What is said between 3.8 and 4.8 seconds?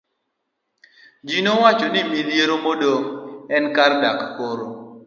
dak koro.